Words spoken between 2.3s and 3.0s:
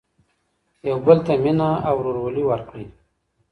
ورکړئ.